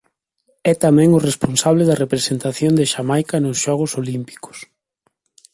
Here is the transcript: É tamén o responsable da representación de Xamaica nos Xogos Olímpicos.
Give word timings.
É 0.71 0.73
tamén 0.85 1.09
o 1.17 1.23
responsable 1.29 1.83
da 1.87 1.99
representación 2.03 2.73
de 2.79 2.89
Xamaica 2.93 3.35
nos 3.39 3.57
Xogos 3.65 3.91
Olímpicos. 4.01 4.57